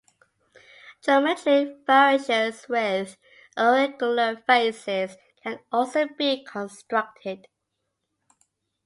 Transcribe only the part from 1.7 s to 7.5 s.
variations with irregular faces can also be constructed.